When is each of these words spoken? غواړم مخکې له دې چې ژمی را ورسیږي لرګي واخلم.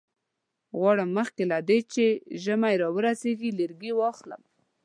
غواړم 0.79 1.09
مخکې 1.19 1.43
له 1.51 1.57
دې 1.67 1.79
چې 1.93 2.05
ژمی 2.43 2.75
را 2.81 2.89
ورسیږي 2.95 3.51
لرګي 3.59 3.91
واخلم. 3.95 4.41